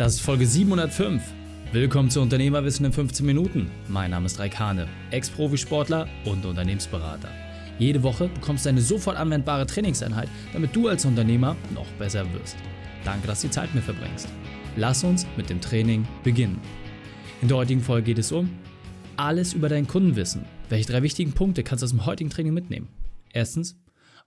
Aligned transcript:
Das 0.00 0.14
ist 0.14 0.22
Folge 0.22 0.46
705. 0.46 1.22
Willkommen 1.72 2.08
zu 2.08 2.22
Unternehmerwissen 2.22 2.86
in 2.86 2.92
15 2.94 3.26
Minuten. 3.26 3.70
Mein 3.86 4.12
Name 4.12 4.24
ist 4.24 4.38
Raikane, 4.38 4.88
Ex-Profisportler 5.10 6.08
und 6.24 6.46
Unternehmensberater. 6.46 7.28
Jede 7.78 8.02
Woche 8.02 8.28
bekommst 8.28 8.64
du 8.64 8.70
eine 8.70 8.80
sofort 8.80 9.18
anwendbare 9.18 9.66
Trainingseinheit, 9.66 10.30
damit 10.54 10.74
du 10.74 10.88
als 10.88 11.04
Unternehmer 11.04 11.54
noch 11.74 11.86
besser 11.98 12.24
wirst. 12.32 12.56
Danke, 13.04 13.26
dass 13.26 13.42
du 13.42 13.48
die 13.48 13.52
Zeit 13.52 13.74
mit 13.74 13.84
verbringst. 13.84 14.26
Lass 14.76 15.04
uns 15.04 15.26
mit 15.36 15.50
dem 15.50 15.60
Training 15.60 16.08
beginnen. 16.24 16.58
In 17.42 17.48
der 17.48 17.58
heutigen 17.58 17.82
Folge 17.82 18.06
geht 18.06 18.20
es 18.20 18.32
um 18.32 18.48
alles 19.18 19.52
über 19.52 19.68
dein 19.68 19.86
Kundenwissen. 19.86 20.46
Welche 20.70 20.90
drei 20.90 21.02
wichtigen 21.02 21.34
Punkte 21.34 21.62
kannst 21.62 21.82
du 21.82 21.84
aus 21.84 21.90
dem 21.90 22.06
heutigen 22.06 22.30
Training 22.30 22.54
mitnehmen? 22.54 22.88
Erstens, 23.34 23.78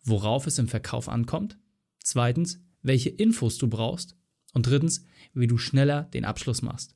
worauf 0.03 0.45
es 0.45 0.59
im 0.59 0.67
Verkauf 0.67 1.09
ankommt. 1.09 1.57
Zweitens, 2.03 2.61
welche 2.83 3.09
Infos 3.09 3.57
du 3.57 3.67
brauchst. 3.67 4.15
Und 4.53 4.67
drittens, 4.67 5.05
wie 5.33 5.47
du 5.47 5.57
schneller 5.57 6.03
den 6.13 6.25
Abschluss 6.25 6.61
machst. 6.61 6.95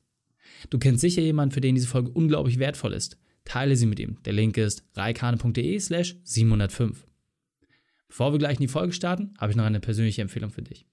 Du 0.70 0.78
kennst 0.78 1.00
sicher 1.00 1.22
jemanden, 1.22 1.52
für 1.52 1.60
den 1.60 1.74
diese 1.74 1.88
Folge 1.88 2.10
unglaublich 2.10 2.58
wertvoll 2.58 2.92
ist. 2.92 3.18
Teile 3.44 3.76
sie 3.76 3.86
mit 3.86 4.00
ihm. 4.00 4.22
Der 4.24 4.32
Link 4.32 4.56
ist 4.56 4.84
reikane.de 4.94 5.78
slash 5.80 6.16
705. 6.24 7.06
Bevor 8.08 8.32
wir 8.32 8.38
gleich 8.38 8.56
in 8.56 8.62
die 8.62 8.68
Folge 8.68 8.92
starten, 8.92 9.34
habe 9.38 9.52
ich 9.52 9.56
noch 9.56 9.64
eine 9.64 9.80
persönliche 9.80 10.22
Empfehlung 10.22 10.50
für 10.50 10.62
dich. 10.62 10.86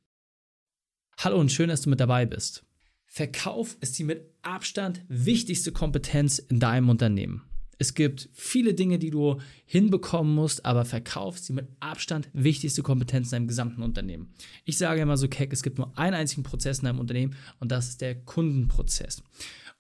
Hallo 1.18 1.40
und 1.40 1.52
schön, 1.52 1.70
dass 1.70 1.82
du 1.82 1.90
mit 1.90 2.00
dabei 2.00 2.26
bist. 2.26 2.66
Verkauf 3.06 3.78
ist 3.80 3.98
die 3.98 4.04
mit 4.04 4.30
Abstand 4.42 5.04
wichtigste 5.08 5.72
Kompetenz 5.72 6.40
in 6.40 6.60
deinem 6.60 6.90
Unternehmen. 6.90 7.44
Es 7.78 7.94
gibt 7.94 8.30
viele 8.34 8.74
Dinge, 8.74 9.00
die 9.00 9.10
du 9.10 9.40
hinbekommen 9.66 10.34
musst, 10.34 10.66
aber 10.66 10.86
Verkauf 10.86 11.36
ist 11.36 11.50
die 11.50 11.54
mit 11.54 11.68
Abstand 11.80 12.30
wichtigste 12.34 12.84
Kompetenz 12.84 13.28
in 13.28 13.32
deinem 13.32 13.48
gesamten 13.48 13.84
Unternehmen. 13.84 14.34
Ich 14.64 14.78
sage 14.78 15.02
immer 15.02 15.18
so 15.18 15.28
keck, 15.28 15.52
es 15.52 15.64
gibt 15.64 15.78
nur 15.78 15.98
einen 15.98 16.16
einzigen 16.16 16.44
Prozess 16.44 16.80
in 16.80 16.86
deinem 16.86 17.00
Unternehmen 17.00 17.36
und 17.60 17.72
das 17.72 17.90
ist 17.90 18.02
der 18.02 18.16
Kundenprozess. 18.16 19.24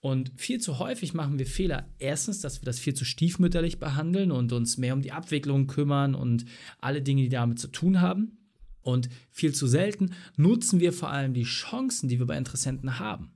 Und 0.01 0.31
viel 0.35 0.59
zu 0.59 0.77
häufig 0.77 1.15
machen 1.15 1.39
wir 1.39 1.47
Fehler. 1.47 1.89
Erstens, 1.97 2.39
dass 2.39 2.61
wir 2.61 2.65
das 2.65 2.77
viel 2.77 2.93
zu 2.93 3.05
stiefmütterlich 3.05 3.79
behandeln 3.79 4.31
und 4.31 4.53
uns 4.53 4.77
mehr 4.77 4.93
um 4.93 5.01
die 5.01 5.11
Abwicklung 5.11 5.65
kümmern 5.65 6.13
und 6.13 6.45
alle 6.79 7.01
Dinge, 7.01 7.23
die 7.23 7.29
damit 7.29 7.57
zu 7.57 7.69
tun 7.69 8.01
haben. 8.01 8.37
Und 8.81 9.09
viel 9.31 9.51
zu 9.55 9.65
selten 9.65 10.11
nutzen 10.37 10.79
wir 10.79 10.93
vor 10.93 11.09
allem 11.09 11.33
die 11.33 11.41
Chancen, 11.41 12.07
die 12.07 12.19
wir 12.19 12.27
bei 12.27 12.37
Interessenten 12.37 12.99
haben. 12.99 13.31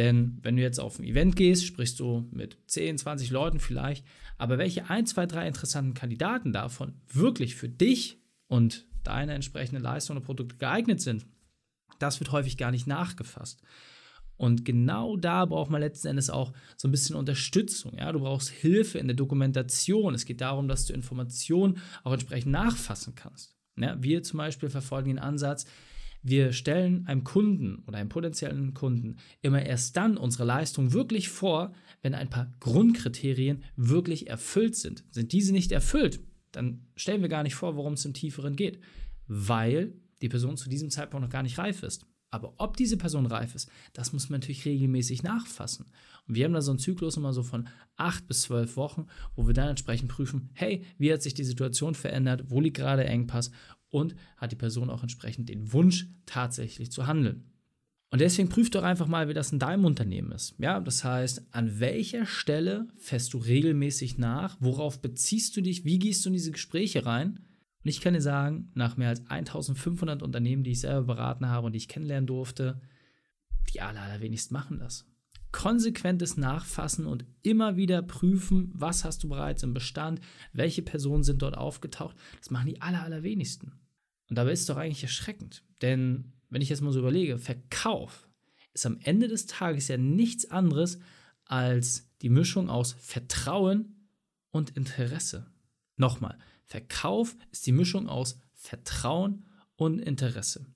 Denn 0.00 0.38
wenn 0.40 0.56
du 0.56 0.62
jetzt 0.62 0.80
auf 0.80 0.98
ein 0.98 1.04
Event 1.04 1.36
gehst, 1.36 1.66
sprichst 1.66 2.00
du 2.00 2.26
mit 2.32 2.56
10, 2.68 2.96
20 2.96 3.28
Leuten 3.28 3.60
vielleicht, 3.60 4.02
aber 4.38 4.56
welche 4.56 4.88
ein, 4.88 5.04
zwei, 5.04 5.26
drei 5.26 5.46
interessanten 5.46 5.92
Kandidaten 5.92 6.54
davon 6.54 6.94
wirklich 7.06 7.54
für 7.54 7.68
dich 7.68 8.18
und 8.46 8.86
deine 9.02 9.34
entsprechende 9.34 9.82
Leistung 9.82 10.16
oder 10.16 10.24
Produkte 10.24 10.56
geeignet 10.56 11.02
sind, 11.02 11.26
das 11.98 12.18
wird 12.18 12.32
häufig 12.32 12.56
gar 12.56 12.70
nicht 12.70 12.86
nachgefasst. 12.86 13.60
Und 14.38 14.64
genau 14.64 15.18
da 15.18 15.44
braucht 15.44 15.70
man 15.70 15.82
letzten 15.82 16.08
Endes 16.08 16.30
auch 16.30 16.54
so 16.78 16.88
ein 16.88 16.92
bisschen 16.92 17.14
Unterstützung. 17.14 17.98
Ja? 17.98 18.10
Du 18.10 18.20
brauchst 18.20 18.48
Hilfe 18.48 18.98
in 18.98 19.06
der 19.06 19.16
Dokumentation. 19.16 20.14
Es 20.14 20.24
geht 20.24 20.40
darum, 20.40 20.66
dass 20.66 20.86
du 20.86 20.94
Informationen 20.94 21.76
auch 22.04 22.14
entsprechend 22.14 22.52
nachfassen 22.52 23.14
kannst. 23.14 23.54
Ja? 23.76 24.02
Wir 24.02 24.22
zum 24.22 24.38
Beispiel 24.38 24.70
verfolgen 24.70 25.10
den 25.10 25.18
Ansatz, 25.18 25.66
wir 26.22 26.52
stellen 26.52 27.06
einem 27.06 27.24
Kunden 27.24 27.82
oder 27.86 27.98
einem 27.98 28.08
potenziellen 28.08 28.74
Kunden 28.74 29.16
immer 29.42 29.64
erst 29.64 29.96
dann 29.96 30.16
unsere 30.16 30.44
Leistung 30.44 30.92
wirklich 30.92 31.28
vor, 31.28 31.72
wenn 32.02 32.14
ein 32.14 32.30
paar 32.30 32.52
Grundkriterien 32.60 33.62
wirklich 33.76 34.28
erfüllt 34.28 34.76
sind. 34.76 35.04
Sind 35.10 35.32
diese 35.32 35.52
nicht 35.52 35.72
erfüllt, 35.72 36.20
dann 36.52 36.86
stellen 36.96 37.22
wir 37.22 37.28
gar 37.28 37.42
nicht 37.42 37.54
vor, 37.54 37.76
worum 37.76 37.94
es 37.94 38.04
im 38.04 38.14
Tieferen 38.14 38.56
geht, 38.56 38.80
weil 39.26 39.94
die 40.22 40.28
Person 40.28 40.56
zu 40.56 40.68
diesem 40.68 40.90
Zeitpunkt 40.90 41.24
noch 41.24 41.32
gar 41.32 41.42
nicht 41.42 41.58
reif 41.58 41.82
ist. 41.82 42.06
Aber 42.32 42.54
ob 42.58 42.76
diese 42.76 42.96
Person 42.96 43.26
reif 43.26 43.54
ist, 43.54 43.68
das 43.92 44.12
muss 44.12 44.28
man 44.28 44.38
natürlich 44.38 44.64
regelmäßig 44.64 45.24
nachfassen. 45.24 45.86
Und 46.28 46.36
wir 46.36 46.44
haben 46.44 46.52
da 46.52 46.62
so 46.62 46.70
einen 46.70 46.78
Zyklus 46.78 47.16
immer 47.16 47.32
so 47.32 47.42
von 47.42 47.68
acht 47.96 48.28
bis 48.28 48.42
zwölf 48.42 48.76
Wochen, 48.76 49.06
wo 49.34 49.48
wir 49.48 49.54
dann 49.54 49.70
entsprechend 49.70 50.08
prüfen, 50.08 50.50
hey, 50.54 50.84
wie 50.96 51.12
hat 51.12 51.22
sich 51.22 51.34
die 51.34 51.44
Situation 51.44 51.94
verändert, 51.94 52.44
wo 52.46 52.60
liegt 52.60 52.76
gerade 52.76 53.04
Engpass 53.04 53.50
und 53.90 54.14
hat 54.36 54.52
die 54.52 54.56
Person 54.56 54.90
auch 54.90 55.02
entsprechend 55.02 55.48
den 55.48 55.72
Wunsch, 55.72 56.08
tatsächlich 56.26 56.90
zu 56.90 57.06
handeln. 57.06 57.44
Und 58.12 58.20
deswegen 58.20 58.48
prüf 58.48 58.70
doch 58.70 58.82
einfach 58.82 59.06
mal, 59.06 59.28
wie 59.28 59.34
das 59.34 59.52
in 59.52 59.60
deinem 59.60 59.84
Unternehmen 59.84 60.32
ist. 60.32 60.54
Ja, 60.58 60.80
das 60.80 61.04
heißt, 61.04 61.46
an 61.52 61.78
welcher 61.78 62.26
Stelle 62.26 62.88
fährst 62.96 63.32
du 63.34 63.38
regelmäßig 63.38 64.18
nach? 64.18 64.56
Worauf 64.60 65.00
beziehst 65.00 65.56
du 65.56 65.60
dich? 65.60 65.84
Wie 65.84 66.00
gehst 66.00 66.24
du 66.24 66.28
in 66.28 66.32
diese 66.32 66.50
Gespräche 66.50 67.06
rein? 67.06 67.38
Und 67.82 67.88
ich 67.88 68.00
kann 68.00 68.14
dir 68.14 68.20
sagen, 68.20 68.70
nach 68.74 68.96
mehr 68.96 69.10
als 69.10 69.24
1500 69.26 70.22
Unternehmen, 70.22 70.64
die 70.64 70.72
ich 70.72 70.80
selber 70.80 71.14
beraten 71.14 71.46
habe 71.46 71.66
und 71.66 71.72
die 71.72 71.78
ich 71.78 71.88
kennenlernen 71.88 72.26
durfte, 72.26 72.80
die 73.72 73.80
aller, 73.80 74.00
allerwenigsten 74.00 74.54
machen 74.54 74.80
das. 74.80 75.06
Konsequentes 75.52 76.36
Nachfassen 76.36 77.06
und 77.06 77.24
immer 77.42 77.76
wieder 77.76 78.02
prüfen, 78.02 78.70
was 78.74 79.04
hast 79.04 79.24
du 79.24 79.28
bereits 79.28 79.62
im 79.62 79.74
Bestand, 79.74 80.20
welche 80.52 80.82
Personen 80.82 81.24
sind 81.24 81.42
dort 81.42 81.56
aufgetaucht, 81.56 82.16
das 82.38 82.50
machen 82.50 82.68
die 82.68 82.80
aller, 82.80 83.02
allerwenigsten. 83.02 83.72
Und 84.28 84.36
dabei 84.36 84.52
ist 84.52 84.60
es 84.60 84.66
doch 84.66 84.76
eigentlich 84.76 85.02
erschreckend. 85.02 85.64
Denn 85.82 86.32
wenn 86.50 86.62
ich 86.62 86.68
jetzt 86.68 86.82
mal 86.82 86.92
so 86.92 87.00
überlege, 87.00 87.38
Verkauf 87.38 88.28
ist 88.72 88.86
am 88.86 88.98
Ende 89.02 89.28
des 89.28 89.46
Tages 89.46 89.88
ja 89.88 89.96
nichts 89.96 90.50
anderes 90.50 90.98
als 91.44 92.08
die 92.22 92.28
Mischung 92.28 92.70
aus 92.70 92.92
Vertrauen 92.92 94.06
und 94.50 94.70
Interesse. 94.76 95.50
Nochmal, 95.96 96.38
Verkauf 96.64 97.36
ist 97.50 97.66
die 97.66 97.72
Mischung 97.72 98.08
aus 98.08 98.38
Vertrauen 98.54 99.46
und 99.76 99.98
Interesse. 100.00 100.66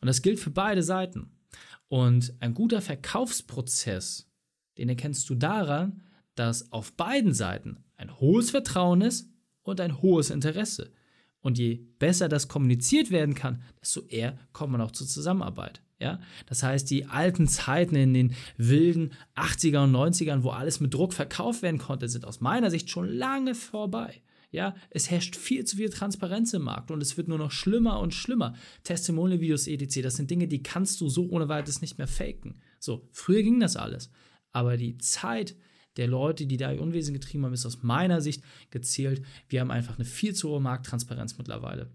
Und 0.00 0.06
das 0.06 0.22
gilt 0.22 0.38
für 0.38 0.50
beide 0.50 0.82
Seiten. 0.82 1.30
Und 1.88 2.34
ein 2.40 2.54
guter 2.54 2.80
Verkaufsprozess, 2.80 4.30
den 4.76 4.88
erkennst 4.88 5.28
du 5.30 5.34
daran, 5.34 6.02
dass 6.34 6.72
auf 6.72 6.92
beiden 6.92 7.34
Seiten 7.34 7.78
ein 7.96 8.20
hohes 8.20 8.50
Vertrauen 8.50 9.00
ist 9.00 9.28
und 9.62 9.80
ein 9.80 10.00
hohes 10.00 10.30
Interesse. 10.30 10.92
Und 11.40 11.58
je 11.58 11.80
besser 11.98 12.28
das 12.28 12.48
kommuniziert 12.48 13.10
werden 13.10 13.34
kann, 13.34 13.62
desto 13.80 14.02
eher 14.02 14.38
kommt 14.52 14.72
man 14.72 14.80
auch 14.80 14.90
zur 14.90 15.06
Zusammenarbeit. 15.06 15.82
Ja? 15.98 16.20
Das 16.46 16.62
heißt, 16.62 16.90
die 16.90 17.06
alten 17.06 17.48
Zeiten 17.48 17.96
in 17.96 18.14
den 18.14 18.34
wilden 18.56 19.12
80er 19.36 19.84
und 19.84 19.92
90ern, 19.92 20.42
wo 20.42 20.50
alles 20.50 20.80
mit 20.80 20.94
Druck 20.94 21.12
verkauft 21.12 21.62
werden 21.62 21.78
konnte, 21.78 22.08
sind 22.08 22.24
aus 22.24 22.40
meiner 22.40 22.70
Sicht 22.70 22.90
schon 22.90 23.08
lange 23.08 23.54
vorbei. 23.54 24.22
Ja, 24.50 24.74
es 24.90 25.10
herrscht 25.10 25.36
viel 25.36 25.64
zu 25.64 25.76
viel 25.76 25.90
Transparenz 25.90 26.54
im 26.54 26.62
Markt 26.62 26.90
und 26.90 27.02
es 27.02 27.16
wird 27.16 27.28
nur 27.28 27.36
noch 27.36 27.50
schlimmer 27.50 28.00
und 28.00 28.14
schlimmer. 28.14 28.54
Testimonial-Videos, 28.82 29.66
etc., 29.66 30.00
das 30.02 30.16
sind 30.16 30.30
Dinge, 30.30 30.48
die 30.48 30.62
kannst 30.62 31.00
du 31.00 31.08
so 31.08 31.28
ohne 31.28 31.48
weiteres 31.48 31.82
nicht 31.82 31.98
mehr 31.98 32.06
faken. 32.06 32.60
So, 32.80 33.08
früher 33.12 33.42
ging 33.42 33.60
das 33.60 33.76
alles. 33.76 34.10
Aber 34.52 34.76
die 34.78 34.96
Zeit 34.98 35.54
der 35.98 36.06
Leute, 36.06 36.46
die 36.46 36.56
da 36.56 36.72
ihr 36.72 36.80
Unwesen 36.80 37.12
getrieben 37.12 37.44
haben, 37.44 37.52
ist 37.52 37.66
aus 37.66 37.82
meiner 37.82 38.20
Sicht 38.20 38.42
gezählt. 38.70 39.22
Wir 39.48 39.60
haben 39.60 39.70
einfach 39.70 39.96
eine 39.96 40.04
viel 40.04 40.34
zu 40.34 40.48
hohe 40.48 40.60
Markttransparenz 40.60 41.36
mittlerweile. 41.36 41.92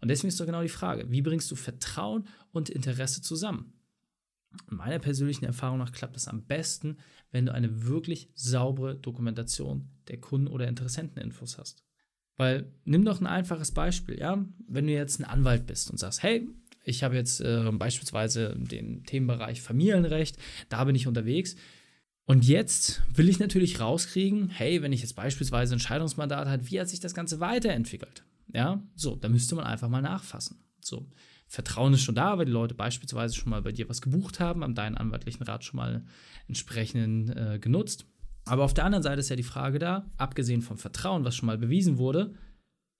Und 0.00 0.08
deswegen 0.08 0.28
ist 0.28 0.40
doch 0.40 0.46
genau 0.46 0.60
die 0.60 0.68
Frage, 0.68 1.10
wie 1.10 1.22
bringst 1.22 1.50
du 1.50 1.56
Vertrauen 1.56 2.26
und 2.52 2.68
Interesse 2.68 3.22
zusammen? 3.22 3.72
In 4.70 4.76
meiner 4.76 4.98
persönlichen 4.98 5.44
Erfahrung 5.44 5.78
nach 5.78 5.92
klappt 5.92 6.16
das 6.16 6.28
am 6.28 6.44
besten, 6.44 6.98
wenn 7.30 7.46
du 7.46 7.54
eine 7.54 7.86
wirklich 7.86 8.30
saubere 8.34 8.96
Dokumentation 8.96 9.88
der 10.08 10.20
Kunden- 10.20 10.48
oder 10.48 10.68
Interessenteninfos 10.68 11.58
hast. 11.58 11.83
Weil 12.36 12.72
nimm 12.84 13.04
doch 13.04 13.20
ein 13.20 13.26
einfaches 13.26 13.70
Beispiel, 13.70 14.18
ja, 14.18 14.44
wenn 14.66 14.86
du 14.86 14.92
jetzt 14.92 15.20
ein 15.20 15.24
Anwalt 15.24 15.66
bist 15.66 15.90
und 15.90 15.98
sagst, 15.98 16.22
hey, 16.22 16.48
ich 16.84 17.02
habe 17.02 17.14
jetzt 17.14 17.40
äh, 17.40 17.70
beispielsweise 17.72 18.54
den 18.56 19.04
Themenbereich 19.04 19.62
Familienrecht, 19.62 20.36
da 20.68 20.84
bin 20.84 20.94
ich 20.94 21.06
unterwegs. 21.06 21.56
Und 22.26 22.46
jetzt 22.46 23.02
will 23.14 23.28
ich 23.28 23.38
natürlich 23.38 23.80
rauskriegen, 23.80 24.48
hey, 24.48 24.82
wenn 24.82 24.92
ich 24.92 25.02
jetzt 25.02 25.14
beispielsweise 25.14 25.74
ein 25.74 25.80
Scheidungsmandat 25.80 26.48
habe, 26.48 26.70
wie 26.70 26.80
hat 26.80 26.88
sich 26.88 27.00
das 27.00 27.14
Ganze 27.14 27.40
weiterentwickelt? 27.40 28.24
Ja, 28.52 28.82
so, 28.94 29.16
da 29.16 29.28
müsste 29.28 29.54
man 29.54 29.66
einfach 29.66 29.88
mal 29.88 30.02
nachfassen. 30.02 30.58
So, 30.80 31.06
Vertrauen 31.46 31.94
ist 31.94 32.02
schon 32.02 32.14
da, 32.14 32.38
weil 32.38 32.46
die 32.46 32.52
Leute 32.52 32.74
beispielsweise 32.74 33.34
schon 33.34 33.50
mal 33.50 33.62
bei 33.62 33.72
dir 33.72 33.88
was 33.88 34.02
gebucht 34.02 34.40
haben, 34.40 34.62
haben 34.62 34.74
deinen 34.74 34.96
anwaltlichen 34.96 35.44
Rat 35.44 35.64
schon 35.64 35.76
mal 35.76 36.04
entsprechend 36.48 37.30
äh, 37.36 37.58
genutzt. 37.58 38.06
Aber 38.44 38.64
auf 38.64 38.74
der 38.74 38.84
anderen 38.84 39.02
Seite 39.02 39.20
ist 39.20 39.30
ja 39.30 39.36
die 39.36 39.42
Frage 39.42 39.78
da, 39.78 40.10
abgesehen 40.16 40.62
vom 40.62 40.76
Vertrauen, 40.76 41.24
was 41.24 41.34
schon 41.34 41.46
mal 41.46 41.58
bewiesen 41.58 41.98
wurde, 41.98 42.34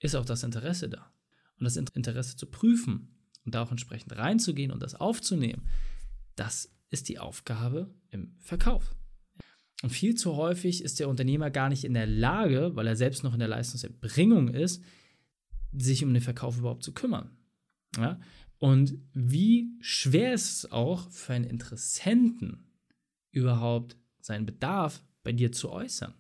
ist 0.00 0.14
auch 0.14 0.24
das 0.24 0.42
Interesse 0.42 0.88
da. 0.88 1.12
Und 1.58 1.64
das 1.64 1.76
Interesse 1.76 2.36
zu 2.36 2.46
prüfen 2.46 3.16
und 3.44 3.54
da 3.54 3.62
auch 3.62 3.70
entsprechend 3.70 4.16
reinzugehen 4.16 4.70
und 4.70 4.82
das 4.82 4.94
aufzunehmen, 4.94 5.62
das 6.34 6.72
ist 6.90 7.08
die 7.08 7.18
Aufgabe 7.18 7.94
im 8.10 8.34
Verkauf. 8.40 8.94
Und 9.82 9.90
viel 9.90 10.14
zu 10.14 10.36
häufig 10.36 10.82
ist 10.82 10.98
der 10.98 11.08
Unternehmer 11.08 11.50
gar 11.50 11.68
nicht 11.68 11.84
in 11.84 11.94
der 11.94 12.06
Lage, 12.06 12.74
weil 12.74 12.86
er 12.86 12.96
selbst 12.96 13.22
noch 13.22 13.34
in 13.34 13.38
der 13.38 13.48
Leistungserbringung 13.48 14.48
ist, 14.48 14.82
sich 15.72 16.02
um 16.04 16.14
den 16.14 16.22
Verkauf 16.22 16.58
überhaupt 16.58 16.84
zu 16.84 16.94
kümmern. 16.94 17.36
Ja? 17.96 18.18
Und 18.58 18.96
wie 19.12 19.76
schwer 19.80 20.32
ist 20.32 20.58
es 20.58 20.72
auch 20.72 21.10
für 21.10 21.34
einen 21.34 21.44
Interessenten 21.44 22.72
überhaupt 23.30 23.98
seinen 24.20 24.46
Bedarf 24.46 25.02
bei 25.24 25.32
dir 25.32 25.50
zu 25.50 25.70
äußern. 25.70 26.14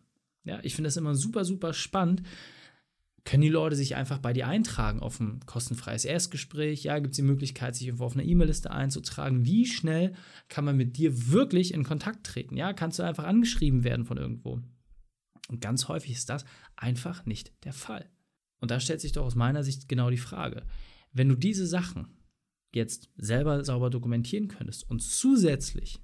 Ja, 0.44 0.60
ich 0.62 0.74
finde 0.74 0.88
das 0.88 0.96
immer 0.96 1.14
super, 1.14 1.44
super 1.44 1.72
spannend. 1.72 2.22
können 3.24 3.42
die 3.42 3.48
Leute 3.48 3.76
sich 3.76 3.96
einfach 3.96 4.18
bei 4.18 4.34
dir 4.34 4.46
eintragen 4.46 5.00
auf 5.00 5.18
ein 5.18 5.40
kostenfreies 5.46 6.04
Erstgespräch? 6.04 6.84
Ja, 6.84 6.98
gibt 6.98 7.12
es 7.12 7.16
die 7.16 7.22
Möglichkeit, 7.22 7.74
sich 7.74 7.86
irgendwo 7.86 8.04
auf 8.04 8.14
eine 8.14 8.24
E-Mail-Liste 8.24 8.70
einzutragen? 8.70 9.46
Wie 9.46 9.66
schnell 9.66 10.14
kann 10.48 10.66
man 10.66 10.76
mit 10.76 10.98
dir 10.98 11.30
wirklich 11.30 11.72
in 11.72 11.84
Kontakt 11.84 12.26
treten? 12.26 12.56
Ja, 12.56 12.74
kannst 12.74 12.98
du 12.98 13.02
einfach 13.02 13.24
angeschrieben 13.24 13.82
werden 13.82 14.04
von 14.04 14.18
irgendwo? 14.18 14.60
Und 15.48 15.60
ganz 15.60 15.88
häufig 15.88 16.12
ist 16.12 16.28
das 16.28 16.44
einfach 16.76 17.24
nicht 17.24 17.52
der 17.64 17.72
Fall. 17.72 18.10
Und 18.60 18.70
da 18.70 18.80
stellt 18.80 19.00
sich 19.00 19.12
doch 19.12 19.24
aus 19.24 19.34
meiner 19.34 19.62
Sicht 19.62 19.88
genau 19.88 20.10
die 20.10 20.16
Frage, 20.18 20.66
wenn 21.12 21.28
du 21.28 21.34
diese 21.34 21.66
Sachen 21.66 22.08
jetzt 22.74 23.08
selber 23.16 23.64
sauber 23.64 23.88
dokumentieren 23.88 24.48
könntest 24.48 24.88
und 24.90 25.00
zusätzlich 25.00 26.03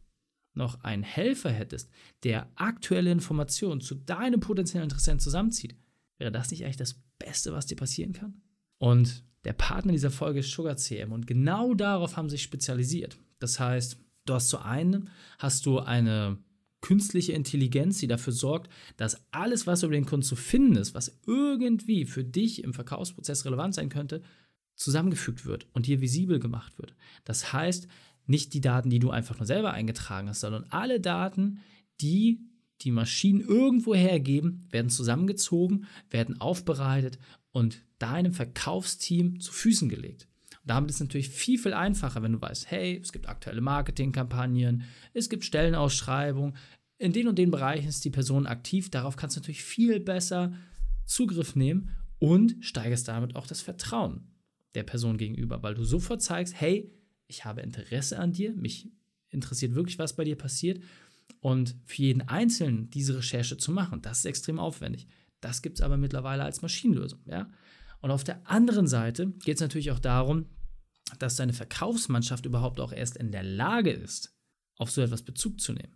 noch 0.55 0.83
einen 0.83 1.03
Helfer 1.03 1.51
hättest, 1.51 1.91
der 2.25 2.51
aktuelle 2.57 3.13
Informationen 3.13 3.81
zu 3.81 3.95
deinem 3.95 4.41
potenziellen 4.41 4.85
Interessenten 4.85 5.21
zusammenzieht, 5.21 5.77
wäre 6.19 6.33
das 6.33 6.51
nicht 6.51 6.65
eigentlich 6.65 6.77
das 6.77 7.01
Beste, 7.19 7.53
was 7.53 7.67
dir 7.67 7.77
passieren 7.77 8.13
kann? 8.13 8.43
Und 8.79 9.25
der 9.45 9.53
Partner 9.53 9.93
dieser 9.93 10.11
Folge 10.11 10.41
ist 10.41 10.51
Sugar 10.51 10.77
CM 10.77 11.13
und 11.13 11.27
genau 11.27 11.75
darauf 11.75 12.17
haben 12.17 12.29
sie 12.29 12.35
sich 12.35 12.43
spezialisiert. 12.43 13.19
Das 13.39 13.59
heißt, 13.59 13.99
du 14.27 14.35
hast 14.35 14.49
zu 14.49 14.59
einem 14.59 15.09
hast 15.39 15.67
du 15.67 15.79
eine 15.79 16.39
künstliche 16.81 17.33
Intelligenz, 17.33 17.99
die 17.99 18.07
dafür 18.07 18.33
sorgt, 18.33 18.71
dass 18.97 19.21
alles, 19.33 19.67
was 19.67 19.83
über 19.83 19.93
den 19.93 20.07
Kunden 20.07 20.25
zu 20.25 20.37
finden 20.37 20.77
ist, 20.77 20.95
was 20.95 21.21
irgendwie 21.27 22.07
für 22.07 22.25
dich 22.25 22.65
im 22.65 22.73
Verkaufsprozess 22.73 23.45
relevant 23.45 23.75
sein 23.75 23.91
könnte, 23.91 24.23
zusammengefügt 24.77 25.45
wird 25.45 25.67
und 25.75 25.87
dir 25.87 26.01
visibel 26.01 26.39
gemacht 26.39 26.79
wird. 26.79 26.95
Das 27.25 27.53
heißt, 27.53 27.87
nicht 28.31 28.55
die 28.55 28.61
Daten, 28.61 28.91
die 28.91 28.99
du 28.99 29.11
einfach 29.11 29.39
nur 29.39 29.47
selber 29.47 29.73
eingetragen 29.73 30.29
hast, 30.29 30.41
sondern 30.41 30.65
alle 30.71 31.01
Daten, 31.01 31.61
die 32.01 32.41
die 32.83 32.93
Maschinen 32.93 33.41
irgendwo 33.41 33.95
hergeben, 33.95 34.67
werden 34.71 34.89
zusammengezogen, 34.89 35.87
werden 36.09 36.41
aufbereitet 36.41 37.19
und 37.53 37.85
deinem 37.99 38.33
Verkaufsteam 38.33 39.41
zu 39.41 39.53
Füßen 39.53 39.89
gelegt. 39.89 40.29
Und 40.63 40.71
damit 40.71 40.91
ist 40.91 40.97
es 40.97 41.03
natürlich 41.03 41.29
viel, 41.29 41.59
viel 41.59 41.75
einfacher, 41.75 42.23
wenn 42.23 42.33
du 42.33 42.41
weißt, 42.41 42.71
hey, 42.71 42.99
es 43.03 43.13
gibt 43.13 43.29
aktuelle 43.29 43.61
Marketingkampagnen, 43.61 44.85
es 45.13 45.29
gibt 45.29 45.45
Stellenausschreibungen, 45.45 46.57
in 46.97 47.13
den 47.13 47.29
und 47.29 47.39
den 47.39 47.51
Bereichen 47.51 47.89
ist 47.89 48.05
die 48.05 48.11
Person 48.11 48.47
aktiv. 48.47 48.91
Darauf 48.91 49.17
kannst 49.17 49.35
du 49.35 49.41
natürlich 49.41 49.65
viel 49.65 50.01
besser 50.01 50.53
Zugriff 51.07 51.57
nehmen 51.57 51.97
und 52.19 52.57
steigerst 52.61 53.09
damit 53.09 53.37
auch 53.37 53.47
das 53.47 53.63
Vertrauen 53.63 54.29
der 54.75 54.83
Person 54.83 55.17
gegenüber, 55.17 55.63
weil 55.63 55.75
du 55.75 55.83
sofort 55.83 56.23
zeigst, 56.23 56.61
hey, 56.61 56.93
ich 57.31 57.45
habe 57.45 57.63
Interesse 57.63 58.19
an 58.19 58.33
dir, 58.33 58.53
mich 58.53 58.91
interessiert 59.31 59.75
wirklich, 59.75 59.99
was 59.99 60.17
bei 60.17 60.25
dir 60.25 60.37
passiert. 60.37 60.83
Und 61.41 61.77
für 61.85 62.03
jeden 62.03 62.23
Einzelnen 62.23 62.91
diese 62.91 63.17
Recherche 63.17 63.57
zu 63.57 63.71
machen, 63.73 64.03
das 64.03 64.19
ist 64.19 64.25
extrem 64.27 64.59
aufwendig. 64.59 65.07
Das 65.41 65.63
gibt 65.63 65.79
es 65.79 65.83
aber 65.83 65.97
mittlerweile 65.97 66.43
als 66.43 66.61
Maschinenlösung. 66.61 67.21
Ja? 67.25 67.49
Und 68.01 68.11
auf 68.11 68.25
der 68.25 68.47
anderen 68.51 68.89
Seite 68.89 69.29
geht 69.45 69.55
es 69.55 69.61
natürlich 69.61 69.93
auch 69.93 70.01
darum, 70.01 70.47
dass 71.19 71.37
deine 71.37 71.53
Verkaufsmannschaft 71.53 72.45
überhaupt 72.45 72.81
auch 72.81 72.93
erst 72.93 73.17
in 73.17 73.33
der 73.33 73.43
Lage 73.43 73.91
ist, 73.91 74.37
auf 74.77 74.91
so 74.91 75.01
etwas 75.01 75.23
Bezug 75.23 75.61
zu 75.61 75.73
nehmen. 75.73 75.95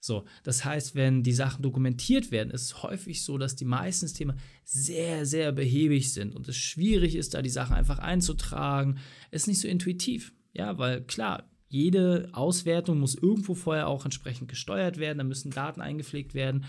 So, 0.00 0.24
das 0.42 0.64
heißt, 0.64 0.96
wenn 0.96 1.22
die 1.22 1.32
Sachen 1.32 1.62
dokumentiert 1.62 2.32
werden, 2.32 2.50
ist 2.50 2.62
es 2.62 2.82
häufig 2.82 3.22
so, 3.22 3.38
dass 3.38 3.54
die 3.54 3.64
meisten 3.64 4.08
Systeme 4.08 4.34
sehr, 4.64 5.26
sehr 5.26 5.52
behäbig 5.52 6.12
sind 6.12 6.34
und 6.34 6.48
es 6.48 6.56
schwierig 6.56 7.14
ist, 7.14 7.34
da 7.34 7.42
die 7.42 7.50
Sachen 7.50 7.76
einfach 7.76 8.00
einzutragen. 8.00 8.98
Es 9.30 9.42
ist 9.42 9.46
nicht 9.46 9.60
so 9.60 9.68
intuitiv. 9.68 10.32
Ja, 10.52 10.78
weil 10.78 11.02
klar, 11.02 11.48
jede 11.68 12.28
Auswertung 12.32 13.00
muss 13.00 13.14
irgendwo 13.14 13.54
vorher 13.54 13.88
auch 13.88 14.04
entsprechend 14.04 14.48
gesteuert 14.48 14.98
werden, 14.98 15.18
da 15.18 15.24
müssen 15.24 15.50
Daten 15.50 15.80
eingepflegt 15.80 16.34
werden. 16.34 16.64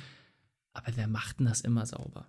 Aber 0.74 0.92
wer 0.96 1.08
macht 1.08 1.40
denn 1.40 1.46
das 1.46 1.62
immer 1.62 1.86
sauber? 1.86 2.28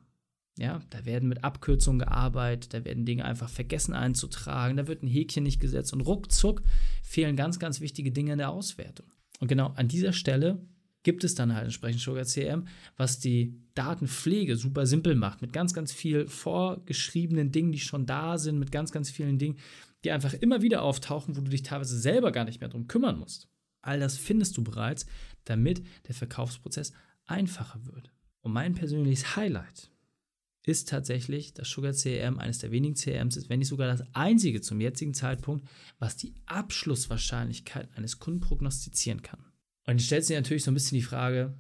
Ja, 0.59 0.81
da 0.91 1.05
werden 1.05 1.29
mit 1.29 1.43
Abkürzungen 1.43 1.99
gearbeitet, 1.99 2.75
da 2.75 2.85
werden 2.85 3.05
Dinge 3.05 3.25
einfach 3.25 3.49
vergessen 3.49 3.93
einzutragen, 3.93 4.77
da 4.77 4.87
wird 4.87 5.03
ein 5.03 5.09
Häkchen 5.09 5.43
nicht 5.43 5.61
gesetzt 5.61 5.93
und 5.93 6.01
ruckzuck 6.01 6.63
fehlen 7.03 7.35
ganz, 7.35 7.59
ganz 7.59 7.81
wichtige 7.81 8.13
Dinge 8.13 8.33
in 8.33 8.39
der 8.39 8.51
Auswertung. 8.51 9.07
Und 9.41 9.49
genau 9.49 9.73
an 9.75 9.89
dieser 9.89 10.13
Stelle 10.13 10.65
gibt 11.03 11.23
es 11.23 11.35
dann 11.35 11.55
halt 11.55 11.65
entsprechend 11.65 12.01
Sugar 12.01 12.25
CRM, 12.25 12.67
was 12.97 13.19
die 13.19 13.61
Datenpflege 13.75 14.57
super 14.57 14.87
simpel 14.87 15.17
macht, 15.17 15.43
mit 15.43 15.53
ganz, 15.53 15.75
ganz 15.75 15.93
viel 15.93 16.27
vorgeschriebenen 16.29 17.51
Dingen, 17.51 17.73
die 17.73 17.81
schon 17.81 18.07
da 18.07 18.39
sind, 18.39 18.59
mit 18.59 18.73
ganz, 18.73 18.93
ganz 18.93 19.11
vielen 19.11 19.39
Dingen, 19.39 19.59
die 20.05 20.13
einfach 20.13 20.35
immer 20.35 20.63
wieder 20.63 20.83
auftauchen, 20.83 21.37
wo 21.37 21.41
du 21.41 21.51
dich 21.51 21.63
teilweise 21.63 21.99
selber 21.99 22.33
gar 22.33 22.45
nicht 22.45 22.61
mehr 22.61 22.69
drum 22.69 22.87
kümmern 22.87 23.19
musst. 23.19 23.49
All 23.83 24.01
das 24.01 24.17
findest 24.17 24.57
du 24.57 24.65
bereits, 24.65 25.07
damit 25.45 25.85
der 26.07 26.15
Verkaufsprozess 26.15 26.93
einfacher 27.27 27.85
wird. 27.87 28.11
Und 28.41 28.53
mein 28.53 28.75
persönliches 28.75 29.37
Highlight 29.37 29.91
ist 30.67 30.89
tatsächlich, 30.89 31.53
dass 31.53 31.69
Sugar 31.69 31.93
CRM 31.93 32.39
eines 32.39 32.59
der 32.59 32.71
wenigen 32.71 32.95
CRMs 32.95 33.37
ist, 33.37 33.49
wenn 33.51 33.59
nicht 33.59 33.69
sogar 33.69 33.89
das 33.89 34.03
einzige 34.15 34.61
zum 34.61 34.81
jetzigen 34.81 35.13
Zeitpunkt, 35.13 35.69
was 35.99 36.17
die 36.17 36.35
Abschlusswahrscheinlichkeit 36.47 37.89
eines 37.97 38.19
Kunden 38.19 38.41
prognostizieren 38.41 39.23
kann. 39.23 39.45
Und 39.87 39.99
jetzt 39.99 40.07
stellt 40.07 40.25
sich 40.25 40.37
natürlich 40.37 40.65
so 40.65 40.71
ein 40.71 40.75
bisschen 40.75 40.97
die 40.97 41.03
Frage, 41.03 41.55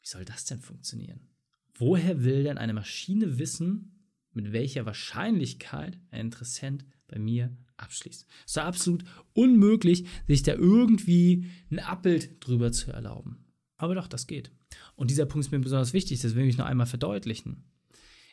wie 0.00 0.08
soll 0.08 0.24
das 0.24 0.44
denn 0.44 0.60
funktionieren? 0.60 1.28
Woher 1.74 2.24
will 2.24 2.42
denn 2.42 2.58
eine 2.58 2.74
Maschine 2.74 3.38
wissen, 3.38 4.08
mit 4.32 4.52
welcher 4.52 4.86
Wahrscheinlichkeit 4.86 5.98
ein 6.10 6.20
Interessent 6.20 6.84
bei 7.06 7.18
mir 7.18 7.56
abschließt. 7.76 8.26
Es 8.46 8.52
ist 8.52 8.58
absolut 8.58 9.04
unmöglich, 9.34 10.06
sich 10.26 10.42
da 10.42 10.54
irgendwie 10.54 11.46
ein 11.70 11.78
Abbild 11.78 12.36
drüber 12.40 12.72
zu 12.72 12.92
erlauben. 12.92 13.44
Aber 13.76 13.94
doch, 13.94 14.06
das 14.06 14.26
geht. 14.26 14.52
Und 14.94 15.10
dieser 15.10 15.26
Punkt 15.26 15.46
ist 15.46 15.52
mir 15.52 15.58
besonders 15.58 15.92
wichtig, 15.92 16.20
das 16.20 16.34
will 16.34 16.46
ich 16.46 16.58
noch 16.58 16.66
einmal 16.66 16.86
verdeutlichen. 16.86 17.64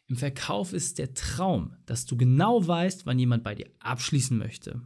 Im 0.07 0.15
Verkauf 0.15 0.73
ist 0.73 0.97
der 0.97 1.13
Traum, 1.13 1.75
dass 1.85 2.05
du 2.05 2.17
genau 2.17 2.67
weißt, 2.67 3.05
wann 3.05 3.19
jemand 3.19 3.43
bei 3.43 3.55
dir 3.55 3.69
abschließen 3.79 4.37
möchte. 4.37 4.81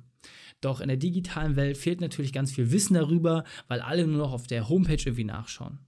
Doch 0.62 0.82
in 0.82 0.88
der 0.88 0.98
digitalen 0.98 1.56
Welt 1.56 1.78
fehlt 1.78 2.02
natürlich 2.02 2.34
ganz 2.34 2.52
viel 2.52 2.72
Wissen 2.72 2.94
darüber, 2.94 3.44
weil 3.68 3.82
alle 3.82 4.08
nur 4.08 4.18
noch 4.18 4.32
auf 4.32 4.48
der 4.48 4.70
Homepage 4.70 5.02
irgendwie 5.02 5.24
nachschauen. 5.26 5.80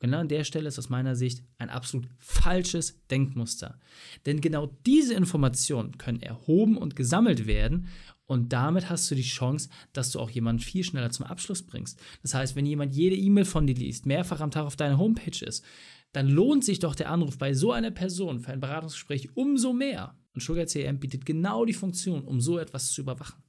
Genau 0.00 0.18
an 0.18 0.28
der 0.28 0.44
Stelle 0.44 0.68
ist 0.68 0.78
aus 0.78 0.88
meiner 0.88 1.14
Sicht 1.14 1.44
ein 1.58 1.70
absolut 1.70 2.08
falsches 2.18 3.06
Denkmuster. 3.08 3.78
Denn 4.26 4.40
genau 4.40 4.66
diese 4.86 5.14
Informationen 5.14 5.98
können 5.98 6.22
erhoben 6.22 6.76
und 6.76 6.96
gesammelt 6.96 7.46
werden 7.46 7.88
und 8.30 8.52
damit 8.52 8.88
hast 8.88 9.10
du 9.10 9.16
die 9.16 9.22
Chance, 9.22 9.68
dass 9.92 10.12
du 10.12 10.20
auch 10.20 10.30
jemanden 10.30 10.62
viel 10.62 10.84
schneller 10.84 11.10
zum 11.10 11.26
Abschluss 11.26 11.66
bringst. 11.66 12.00
Das 12.22 12.32
heißt, 12.32 12.54
wenn 12.54 12.64
jemand 12.64 12.94
jede 12.94 13.16
E-Mail 13.16 13.44
von 13.44 13.66
dir 13.66 13.74
liest, 13.74 14.06
mehrfach 14.06 14.38
am 14.38 14.52
Tag 14.52 14.66
auf 14.66 14.76
deiner 14.76 14.98
Homepage 14.98 15.44
ist, 15.44 15.64
dann 16.12 16.28
lohnt 16.28 16.64
sich 16.64 16.78
doch 16.78 16.94
der 16.94 17.10
Anruf 17.10 17.38
bei 17.38 17.54
so 17.54 17.72
einer 17.72 17.90
Person 17.90 18.38
für 18.38 18.52
ein 18.52 18.60
Beratungsgespräch 18.60 19.36
umso 19.36 19.72
mehr. 19.72 20.16
Und 20.32 20.42
Sugar 20.42 20.66
CRM 20.66 21.00
bietet 21.00 21.26
genau 21.26 21.64
die 21.64 21.72
Funktion, 21.72 22.22
um 22.22 22.40
so 22.40 22.58
etwas 22.58 22.92
zu 22.92 23.00
überwachen. 23.00 23.42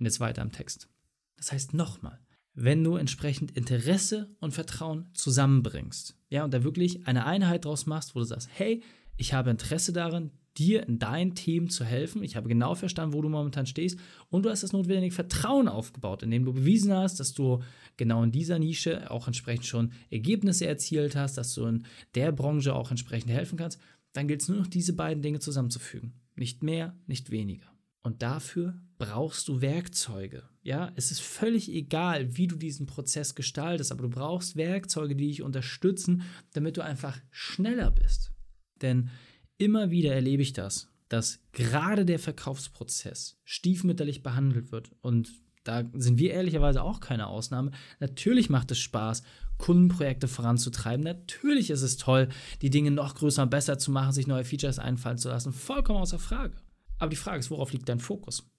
Und 0.00 0.06
jetzt 0.06 0.18
weiter 0.18 0.42
im 0.42 0.50
Text. 0.50 0.88
Das 1.36 1.52
heißt 1.52 1.72
nochmal, 1.72 2.18
wenn 2.54 2.84
du 2.84 2.96
entsprechend 2.96 3.50
Interesse 3.52 4.34
und 4.40 4.52
Vertrauen 4.52 5.06
zusammenbringst. 5.12 6.16
Ja, 6.30 6.44
und 6.44 6.54
da 6.54 6.64
wirklich 6.64 7.06
eine 7.06 7.26
Einheit 7.26 7.64
draus 7.64 7.86
machst, 7.86 8.14
wo 8.14 8.20
du 8.20 8.24
sagst, 8.24 8.48
hey, 8.52 8.82
ich 9.16 9.34
habe 9.34 9.50
Interesse 9.50 9.92
darin, 9.92 10.30
dir 10.56 10.86
in 10.86 10.98
dein 10.98 11.34
Team 11.34 11.68
zu 11.68 11.84
helfen. 11.84 12.22
Ich 12.22 12.36
habe 12.36 12.48
genau 12.48 12.74
verstanden, 12.74 13.14
wo 13.14 13.22
du 13.22 13.28
momentan 13.28 13.66
stehst. 13.66 13.98
Und 14.30 14.44
du 14.44 14.50
hast 14.50 14.62
das 14.62 14.72
notwendige 14.72 15.14
Vertrauen 15.14 15.68
aufgebaut, 15.68 16.22
indem 16.22 16.44
du 16.44 16.52
bewiesen 16.52 16.92
hast, 16.92 17.18
dass 17.18 17.34
du 17.34 17.62
genau 17.96 18.22
in 18.22 18.30
dieser 18.30 18.58
Nische 18.58 19.10
auch 19.10 19.26
entsprechend 19.26 19.66
schon 19.66 19.92
Ergebnisse 20.10 20.66
erzielt 20.66 21.16
hast, 21.16 21.36
dass 21.38 21.54
du 21.54 21.66
in 21.66 21.84
der 22.14 22.32
Branche 22.32 22.74
auch 22.74 22.90
entsprechend 22.90 23.32
helfen 23.32 23.58
kannst. 23.58 23.80
Dann 24.12 24.28
gilt 24.28 24.42
es 24.42 24.48
nur 24.48 24.58
noch, 24.58 24.68
diese 24.68 24.92
beiden 24.92 25.22
Dinge 25.22 25.40
zusammenzufügen. 25.40 26.14
Nicht 26.36 26.62
mehr, 26.62 26.96
nicht 27.06 27.30
weniger. 27.30 27.66
Und 28.02 28.22
dafür 28.22 28.80
brauchst 28.98 29.48
du 29.48 29.60
Werkzeuge. 29.60 30.44
Ja, 30.64 30.90
es 30.94 31.10
ist 31.10 31.20
völlig 31.20 31.70
egal, 31.70 32.38
wie 32.38 32.46
du 32.46 32.56
diesen 32.56 32.86
Prozess 32.86 33.34
gestaltest, 33.34 33.92
aber 33.92 34.02
du 34.02 34.08
brauchst 34.08 34.56
Werkzeuge, 34.56 35.14
die 35.14 35.28
dich 35.28 35.42
unterstützen, 35.42 36.22
damit 36.54 36.78
du 36.78 36.82
einfach 36.82 37.20
schneller 37.30 37.90
bist. 37.90 38.32
Denn 38.80 39.10
immer 39.58 39.90
wieder 39.90 40.14
erlebe 40.14 40.42
ich 40.42 40.54
das, 40.54 40.88
dass 41.10 41.40
gerade 41.52 42.06
der 42.06 42.18
Verkaufsprozess 42.18 43.38
stiefmütterlich 43.44 44.22
behandelt 44.22 44.72
wird. 44.72 44.90
Und 45.02 45.34
da 45.64 45.84
sind 45.92 46.18
wir 46.18 46.32
ehrlicherweise 46.32 46.82
auch 46.82 47.00
keine 47.00 47.26
Ausnahme. 47.26 47.70
Natürlich 48.00 48.48
macht 48.48 48.70
es 48.70 48.78
Spaß, 48.78 49.22
Kundenprojekte 49.58 50.28
voranzutreiben. 50.28 51.04
Natürlich 51.04 51.68
ist 51.68 51.82
es 51.82 51.98
toll, 51.98 52.30
die 52.62 52.70
Dinge 52.70 52.90
noch 52.90 53.14
größer 53.16 53.42
und 53.42 53.50
besser 53.50 53.78
zu 53.78 53.90
machen, 53.90 54.12
sich 54.12 54.26
neue 54.26 54.44
Features 54.44 54.78
einfallen 54.78 55.18
zu 55.18 55.28
lassen. 55.28 55.52
Vollkommen 55.52 56.00
außer 56.00 56.18
Frage. 56.18 56.56
Aber 56.98 57.10
die 57.10 57.16
Frage 57.16 57.40
ist, 57.40 57.50
worauf 57.50 57.72
liegt 57.74 57.88
dein 57.90 58.00
Fokus? 58.00 58.50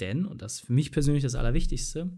Denn, 0.00 0.26
und 0.26 0.42
das 0.42 0.54
ist 0.54 0.66
für 0.66 0.72
mich 0.72 0.92
persönlich 0.92 1.22
das 1.22 1.34
Allerwichtigste, 1.34 2.10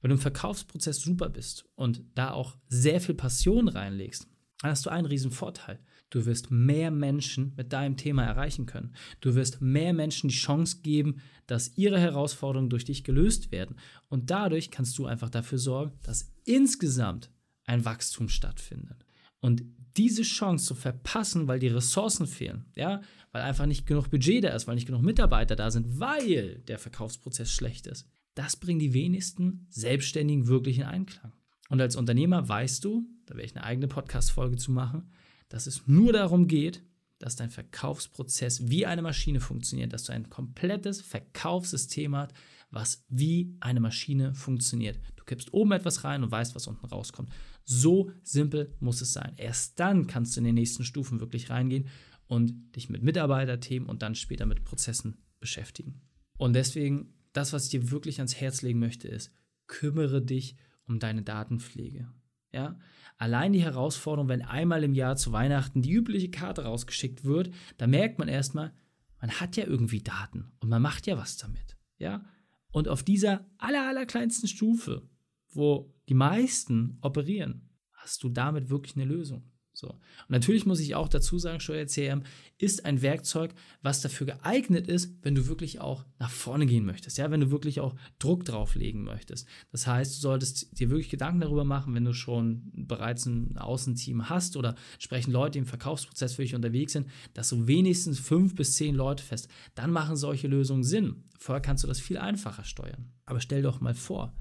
wenn 0.00 0.08
du 0.08 0.16
im 0.16 0.20
Verkaufsprozess 0.20 1.00
super 1.00 1.28
bist 1.28 1.64
und 1.76 2.02
da 2.14 2.32
auch 2.32 2.56
sehr 2.68 3.00
viel 3.00 3.14
Passion 3.14 3.68
reinlegst, 3.68 4.26
dann 4.60 4.70
hast 4.70 4.86
du 4.86 4.90
einen 4.90 5.06
riesen 5.06 5.30
Vorteil. 5.30 5.78
Du 6.10 6.26
wirst 6.26 6.50
mehr 6.50 6.90
Menschen 6.90 7.54
mit 7.56 7.72
deinem 7.72 7.96
Thema 7.96 8.24
erreichen 8.24 8.66
können. 8.66 8.94
Du 9.20 9.34
wirst 9.34 9.62
mehr 9.62 9.92
Menschen 9.92 10.28
die 10.28 10.36
Chance 10.36 10.80
geben, 10.82 11.22
dass 11.46 11.76
ihre 11.76 11.98
Herausforderungen 11.98 12.68
durch 12.68 12.84
dich 12.84 13.02
gelöst 13.02 13.50
werden. 13.50 13.76
Und 14.08 14.30
dadurch 14.30 14.70
kannst 14.70 14.98
du 14.98 15.06
einfach 15.06 15.30
dafür 15.30 15.58
sorgen, 15.58 15.92
dass 16.02 16.32
insgesamt 16.44 17.30
ein 17.64 17.84
Wachstum 17.84 18.28
stattfindet. 18.28 19.04
Und 19.40 19.64
diese 19.96 20.22
Chance 20.22 20.66
zu 20.66 20.74
verpassen, 20.74 21.48
weil 21.48 21.58
die 21.58 21.68
Ressourcen 21.68 22.26
fehlen, 22.26 22.66
ja, 22.74 23.00
weil 23.32 23.42
einfach 23.42 23.66
nicht 23.66 23.86
genug 23.86 24.10
Budget 24.10 24.44
da 24.44 24.50
ist, 24.50 24.66
weil 24.66 24.74
nicht 24.74 24.86
genug 24.86 25.02
Mitarbeiter 25.02 25.56
da 25.56 25.70
sind, 25.70 26.00
weil 26.00 26.62
der 26.68 26.78
Verkaufsprozess 26.78 27.50
schlecht 27.50 27.86
ist, 27.86 28.08
das 28.34 28.56
bringen 28.56 28.78
die 28.78 28.94
wenigsten 28.94 29.66
Selbstständigen 29.70 30.46
wirklich 30.46 30.78
in 30.78 30.84
Einklang. 30.84 31.32
Und 31.68 31.80
als 31.80 31.96
Unternehmer 31.96 32.48
weißt 32.48 32.84
du, 32.84 33.06
da 33.26 33.34
werde 33.34 33.46
ich 33.46 33.56
eine 33.56 33.64
eigene 33.64 33.88
Podcast-Folge 33.88 34.56
zu 34.56 34.72
machen, 34.72 35.10
dass 35.48 35.66
es 35.66 35.86
nur 35.86 36.12
darum 36.12 36.46
geht, 36.46 36.82
dass 37.18 37.36
dein 37.36 37.50
Verkaufsprozess 37.50 38.68
wie 38.68 38.84
eine 38.84 39.02
Maschine 39.02 39.40
funktioniert, 39.40 39.92
dass 39.92 40.04
du 40.04 40.12
ein 40.12 40.28
komplettes 40.28 41.00
Verkaufssystem 41.00 42.16
hast, 42.16 42.32
was 42.70 43.04
wie 43.08 43.54
eine 43.60 43.80
Maschine 43.80 44.34
funktioniert. 44.34 44.98
Du 45.22 45.26
kippst 45.26 45.52
oben 45.52 45.70
etwas 45.70 46.02
rein 46.02 46.24
und 46.24 46.32
weißt, 46.32 46.56
was 46.56 46.66
unten 46.66 46.84
rauskommt. 46.84 47.30
So 47.64 48.10
simpel 48.24 48.74
muss 48.80 49.00
es 49.00 49.12
sein. 49.12 49.34
Erst 49.36 49.78
dann 49.78 50.08
kannst 50.08 50.34
du 50.34 50.40
in 50.40 50.44
den 50.44 50.56
nächsten 50.56 50.82
Stufen 50.82 51.20
wirklich 51.20 51.48
reingehen 51.48 51.86
und 52.26 52.74
dich 52.74 52.90
mit 52.90 53.04
Mitarbeiterthemen 53.04 53.88
und 53.88 54.02
dann 54.02 54.16
später 54.16 54.46
mit 54.46 54.64
Prozessen 54.64 55.18
beschäftigen. 55.38 56.00
Und 56.38 56.54
deswegen, 56.54 57.14
das, 57.32 57.52
was 57.52 57.66
ich 57.66 57.70
dir 57.70 57.92
wirklich 57.92 58.18
ans 58.18 58.34
Herz 58.34 58.62
legen 58.62 58.80
möchte, 58.80 59.06
ist, 59.06 59.32
kümmere 59.68 60.20
dich 60.20 60.56
um 60.88 60.98
deine 60.98 61.22
Datenpflege. 61.22 62.08
Ja? 62.52 62.80
Allein 63.16 63.52
die 63.52 63.62
Herausforderung, 63.62 64.28
wenn 64.28 64.42
einmal 64.42 64.82
im 64.82 64.94
Jahr 64.94 65.14
zu 65.14 65.30
Weihnachten 65.30 65.82
die 65.82 65.92
übliche 65.92 66.30
Karte 66.30 66.64
rausgeschickt 66.64 67.24
wird, 67.24 67.54
da 67.76 67.86
merkt 67.86 68.18
man 68.18 68.26
erstmal, 68.26 68.72
man 69.20 69.30
hat 69.30 69.56
ja 69.56 69.66
irgendwie 69.66 70.02
Daten 70.02 70.50
und 70.58 70.68
man 70.68 70.82
macht 70.82 71.06
ja 71.06 71.16
was 71.16 71.36
damit. 71.36 71.76
Ja? 71.98 72.24
Und 72.72 72.88
auf 72.88 73.02
dieser 73.02 73.46
aller, 73.58 73.86
aller 73.86 74.06
kleinsten 74.06 74.48
Stufe, 74.48 75.08
wo 75.54 75.94
die 76.08 76.14
meisten 76.14 76.98
operieren, 77.00 77.68
hast 77.92 78.22
du 78.22 78.28
damit 78.28 78.70
wirklich 78.70 78.96
eine 78.96 79.04
Lösung. 79.04 79.52
So. 79.74 79.88
Und 79.88 80.30
natürlich 80.30 80.66
muss 80.66 80.80
ich 80.80 80.94
auch 80.94 81.08
dazu 81.08 81.38
sagen, 81.38 81.58
Steuer 81.58 81.86
CRM 81.86 82.22
ist 82.58 82.84
ein 82.84 83.00
Werkzeug, 83.00 83.54
was 83.80 84.02
dafür 84.02 84.26
geeignet 84.26 84.86
ist, 84.86 85.16
wenn 85.22 85.34
du 85.34 85.48
wirklich 85.48 85.80
auch 85.80 86.04
nach 86.18 86.30
vorne 86.30 86.66
gehen 86.66 86.84
möchtest, 86.84 87.18
ja, 87.18 87.30
wenn 87.30 87.40
du 87.40 87.50
wirklich 87.50 87.80
auch 87.80 87.94
Druck 88.18 88.44
drauflegen 88.44 89.02
möchtest. 89.02 89.48
Das 89.70 89.86
heißt, 89.86 90.16
du 90.16 90.20
solltest 90.20 90.78
dir 90.78 90.90
wirklich 90.90 91.08
Gedanken 91.08 91.40
darüber 91.40 91.64
machen, 91.64 91.94
wenn 91.94 92.04
du 92.04 92.12
schon 92.12 92.70
bereits 92.74 93.26
ein 93.26 93.56
Außenteam 93.56 94.28
hast 94.28 94.56
oder 94.56 94.76
sprechen 94.98 95.32
Leute, 95.32 95.52
die 95.52 95.60
im 95.60 95.66
Verkaufsprozess 95.66 96.34
für 96.34 96.42
dich 96.42 96.54
unterwegs 96.54 96.92
sind, 96.92 97.08
dass 97.34 97.48
du 97.48 97.66
wenigstens 97.66 98.20
fünf 98.20 98.54
bis 98.54 98.76
zehn 98.76 98.94
Leute 98.94 99.24
fest. 99.24 99.48
Dann 99.74 99.90
machen 99.90 100.16
solche 100.16 100.48
Lösungen 100.48 100.84
Sinn. 100.84 101.24
Vorher 101.38 101.62
kannst 101.62 101.82
du 101.82 101.88
das 101.88 101.98
viel 101.98 102.18
einfacher 102.18 102.64
steuern. 102.64 103.10
Aber 103.24 103.40
stell 103.40 103.62
doch 103.62 103.80
mal 103.80 103.94
vor, 103.94 104.32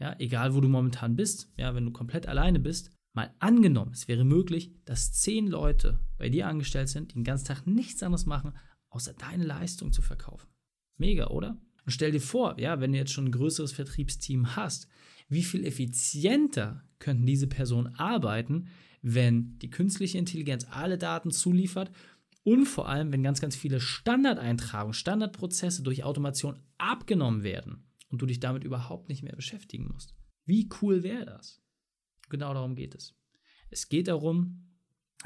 ja, 0.00 0.16
egal 0.18 0.54
wo 0.54 0.60
du 0.60 0.68
momentan 0.68 1.14
bist, 1.14 1.52
ja, 1.56 1.74
wenn 1.74 1.84
du 1.84 1.92
komplett 1.92 2.26
alleine 2.26 2.58
bist, 2.58 2.90
Mal 3.12 3.34
angenommen, 3.40 3.92
es 3.92 4.06
wäre 4.06 4.24
möglich, 4.24 4.72
dass 4.84 5.12
zehn 5.12 5.48
Leute 5.48 5.98
bei 6.16 6.28
dir 6.28 6.46
angestellt 6.46 6.88
sind, 6.88 7.10
die 7.10 7.14
den 7.14 7.24
ganzen 7.24 7.46
Tag 7.46 7.66
nichts 7.66 8.02
anderes 8.02 8.24
machen, 8.24 8.54
außer 8.88 9.14
deine 9.14 9.44
Leistung 9.44 9.92
zu 9.92 10.00
verkaufen. 10.00 10.48
Mega, 10.96 11.26
oder? 11.28 11.60
Und 11.84 11.92
stell 11.92 12.12
dir 12.12 12.20
vor, 12.20 12.60
ja, 12.60 12.80
wenn 12.80 12.92
du 12.92 12.98
jetzt 12.98 13.12
schon 13.12 13.26
ein 13.26 13.32
größeres 13.32 13.72
Vertriebsteam 13.72 14.54
hast, 14.54 14.86
wie 15.28 15.42
viel 15.42 15.64
effizienter 15.64 16.84
könnten 17.00 17.26
diese 17.26 17.48
Personen 17.48 17.94
arbeiten, 17.96 18.68
wenn 19.02 19.58
die 19.58 19.70
künstliche 19.70 20.18
Intelligenz 20.18 20.66
alle 20.70 20.98
Daten 20.98 21.32
zuliefert 21.32 21.90
und 22.44 22.66
vor 22.66 22.88
allem, 22.88 23.12
wenn 23.12 23.22
ganz, 23.22 23.40
ganz 23.40 23.56
viele 23.56 23.80
Standardeintragungen, 23.80 24.94
Standardprozesse 24.94 25.82
durch 25.82 26.04
Automation 26.04 26.60
abgenommen 26.78 27.42
werden 27.42 27.89
und 28.10 28.20
du 28.20 28.26
dich 28.26 28.40
damit 28.40 28.64
überhaupt 28.64 29.08
nicht 29.08 29.22
mehr 29.22 29.36
beschäftigen 29.36 29.88
musst. 29.92 30.14
Wie 30.44 30.68
cool 30.80 31.02
wäre 31.02 31.24
das? 31.24 31.62
Genau 32.28 32.52
darum 32.52 32.74
geht 32.74 32.94
es. 32.94 33.14
Es 33.70 33.88
geht 33.88 34.08
darum, 34.08 34.68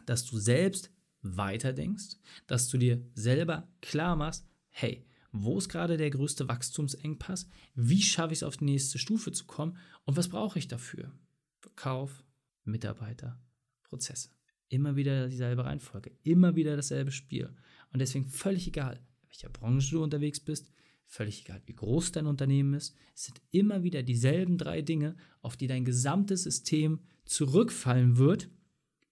dass 0.06 0.24
du 0.24 0.38
selbst 0.38 0.90
weiterdenkst, 1.22 2.18
dass 2.46 2.68
du 2.68 2.78
dir 2.78 3.02
selber 3.14 3.68
klar 3.80 4.16
machst, 4.16 4.46
hey, 4.68 5.06
wo 5.32 5.58
ist 5.58 5.68
gerade 5.68 5.96
der 5.96 6.10
größte 6.10 6.46
Wachstumsengpass? 6.46 7.48
Wie 7.74 8.02
schaffe 8.02 8.32
ich 8.32 8.38
es 8.38 8.42
auf 8.44 8.56
die 8.58 8.66
nächste 8.66 8.98
Stufe 8.98 9.32
zu 9.32 9.46
kommen? 9.46 9.76
Und 10.04 10.16
was 10.16 10.28
brauche 10.28 10.58
ich 10.58 10.68
dafür? 10.68 11.12
Verkauf, 11.60 12.22
Mitarbeiter, 12.64 13.42
Prozesse. 13.82 14.30
Immer 14.68 14.96
wieder 14.96 15.28
dieselbe 15.28 15.64
Reihenfolge, 15.64 16.12
immer 16.22 16.54
wieder 16.54 16.76
dasselbe 16.76 17.10
Spiel. 17.10 17.54
Und 17.92 17.98
deswegen 18.00 18.26
völlig 18.26 18.68
egal, 18.68 18.96
in 19.22 19.28
welcher 19.28 19.48
Branche 19.48 19.90
du 19.90 20.02
unterwegs 20.02 20.40
bist, 20.40 20.70
völlig 21.06 21.42
egal, 21.42 21.62
wie 21.66 21.74
groß 21.74 22.12
dein 22.12 22.26
Unternehmen 22.26 22.74
ist, 22.74 22.94
es 23.14 23.24
sind 23.24 23.40
immer 23.50 23.82
wieder 23.82 24.02
dieselben 24.02 24.58
drei 24.58 24.82
Dinge, 24.82 25.16
auf 25.42 25.56
die 25.56 25.66
dein 25.66 25.84
gesamtes 25.84 26.42
System 26.42 27.00
zurückfallen 27.24 28.16
wird, 28.16 28.50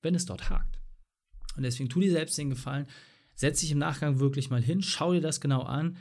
wenn 0.02 0.14
es 0.14 0.26
dort 0.26 0.50
hakt. 0.50 0.80
Und 1.56 1.62
deswegen 1.62 1.88
tu 1.88 2.00
dir 2.00 2.10
selbst 2.10 2.36
den 2.38 2.50
Gefallen, 2.50 2.86
setz 3.34 3.60
dich 3.60 3.70
im 3.70 3.78
Nachgang 3.78 4.18
wirklich 4.18 4.50
mal 4.50 4.62
hin, 4.62 4.82
schau 4.82 5.12
dir 5.12 5.20
das 5.20 5.40
genau 5.40 5.62
an. 5.62 5.96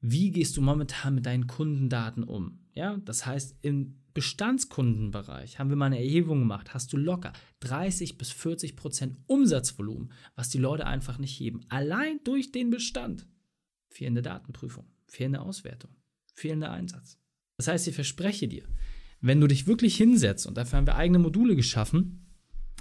Wie 0.00 0.30
gehst 0.30 0.56
du 0.56 0.60
momentan 0.60 1.14
mit 1.14 1.26
deinen 1.26 1.46
Kundendaten 1.46 2.22
um? 2.22 2.60
Ja, 2.74 2.96
das 2.98 3.26
heißt, 3.26 3.56
im 3.62 3.98
Bestandskundenbereich 4.14 5.58
haben 5.58 5.70
wir 5.70 5.76
mal 5.76 5.86
eine 5.86 5.98
Erhebung 5.98 6.40
gemacht, 6.40 6.74
hast 6.74 6.92
du 6.92 6.96
locker 6.96 7.32
30 7.60 8.18
bis 8.18 8.30
40 8.30 8.76
Prozent 8.76 9.18
Umsatzvolumen, 9.26 10.12
was 10.34 10.48
die 10.48 10.58
Leute 10.58 10.86
einfach 10.86 11.18
nicht 11.18 11.38
heben. 11.38 11.60
Allein 11.68 12.20
durch 12.24 12.52
den 12.52 12.70
Bestand. 12.70 13.26
Fehlende 13.88 14.22
Datenprüfung 14.22 14.86
fehlende 15.08 15.40
Auswertung, 15.40 15.90
fehlender 16.34 16.70
Einsatz. 16.70 17.18
Das 17.56 17.68
heißt, 17.68 17.88
ich 17.88 17.94
verspreche 17.94 18.48
dir, 18.48 18.64
wenn 19.20 19.40
du 19.40 19.48
dich 19.48 19.66
wirklich 19.66 19.96
hinsetzt, 19.96 20.46
und 20.46 20.56
dafür 20.56 20.78
haben 20.78 20.86
wir 20.86 20.96
eigene 20.96 21.18
Module 21.18 21.56
geschaffen, 21.56 22.26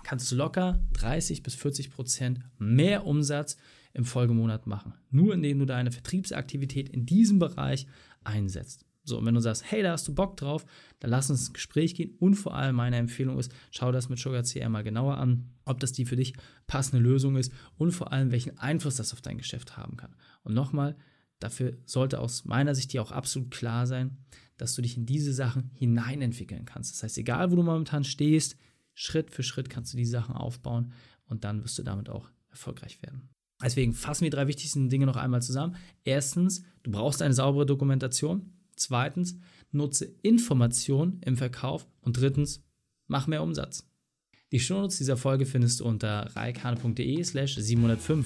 kannst 0.03 0.31
du 0.31 0.36
locker 0.36 0.79
30 0.93 1.41
bis 1.43 1.55
40 1.55 1.89
Prozent 1.89 2.39
mehr 2.60 3.05
Umsatz 3.05 3.57
im 3.93 4.05
Folgemonat 4.05 4.67
machen. 4.67 4.93
Nur 5.10 5.34
indem 5.34 5.60
du 5.60 5.65
deine 5.65 5.91
Vertriebsaktivität 5.91 6.89
in 6.89 7.05
diesem 7.05 7.39
Bereich 7.39 7.88
einsetzt. 8.24 8.86
So, 9.03 9.17
und 9.17 9.25
wenn 9.25 9.36
du 9.36 9.41
sagst, 9.41 9.63
hey, 9.72 9.81
da 9.81 9.93
hast 9.93 10.07
du 10.07 10.13
Bock 10.13 10.36
drauf, 10.36 10.65
dann 11.00 11.12
lass 11.12 11.29
uns 11.29 11.39
ins 11.39 11.53
Gespräch 11.53 11.96
gehen. 11.96 12.15
Und 12.19 12.36
vor 12.36 12.55
allem 12.55 12.75
meine 12.75 12.98
Empfehlung 12.98 13.39
ist, 13.39 13.51
schau 13.72 13.91
das 13.91 14.10
mit 14.10 14.19
Sugar 14.19 14.43
CR 14.43 14.67
mal 14.67 14.84
genauer 14.84 15.17
an, 15.17 15.50
ob 15.63 15.79
das 15.79 15.93
die 15.93 16.05
für 16.05 16.17
dich 16.17 16.34
passende 16.67 17.01
Lösung 17.01 17.38
ist 17.38 17.51
und 17.77 17.91
vor 17.93 18.12
allem, 18.12 18.31
welchen 18.31 18.57
Einfluss 18.57 18.98
das 18.98 19.13
auf 19.13 19.22
dein 19.22 19.38
Geschäft 19.38 19.77
haben 19.77 19.96
kann. 19.96 20.13
Und 20.43 20.53
nochmal, 20.53 20.98
Dafür 21.39 21.77
sollte 21.86 22.20
aus 22.20 22.46
meiner 22.46 22.74
Sicht 22.74 22.94
dir 22.94 23.01
auch 23.01 23.12
absolut 23.12 23.51
klar 23.51 23.86
sein, 23.86 24.17
dass 24.58 24.74
du 24.74 24.82
dich 24.82 24.98
in 24.98 25.06
diese 25.06 25.34
Sachen 25.34 25.70
hineinentwickeln 25.75 26.65
kannst. 26.65 26.96
Das 26.96 27.03
heißt, 27.03 27.17
egal 27.17 27.51
wo 27.51 27.56
du 27.56 27.63
momentan 27.63 28.03
stehst, 28.03 28.58
Schritt 28.94 29.32
für 29.32 29.44
Schritt 29.44 29.70
kannst 29.70 29.94
du 29.94 29.98
die 29.98 30.06
Sachen 30.06 30.36
aufbauen 30.36 30.91
und 31.25 31.44
dann 31.44 31.63
wirst 31.63 31.77
du 31.77 31.84
damit 31.84 32.10
auch 32.10 32.29
erfolgreich 32.50 33.01
werden. 33.03 33.29
Deswegen 33.63 33.94
fassen 33.94 34.24
wir 34.24 34.29
die 34.29 34.36
drei 34.36 34.48
wichtigsten 34.48 34.89
Dinge 34.89 35.06
noch 35.06 35.15
einmal 35.15 35.41
zusammen. 35.41 35.75
Erstens, 36.03 36.63
du 36.84 36.91
brauchst 36.91 37.22
eine 37.22 37.34
saubere 37.34 37.65
Dokumentation. 37.65 38.53
Zweitens, 38.75 39.38
nutze 39.72 40.06
Informationen 40.22 41.22
im 41.25 41.38
Verkauf. 41.38 41.88
Und 42.01 42.17
drittens, 42.17 42.63
mach 43.08 43.27
mehr 43.27 43.41
Umsatz. 43.41 43.88
Die 44.51 44.60
Shownotes 44.60 44.98
dieser 44.98 45.17
Folge 45.17 45.46
findest 45.46 45.79
du 45.79 45.86
unter 45.86 46.36
reikane.de 46.36 47.24
slash 47.24 47.56
705. 47.56 48.25